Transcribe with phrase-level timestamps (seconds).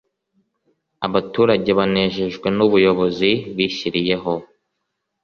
[1.07, 4.33] abaturage banejejwe n' ubuyobozi bishyiriyeho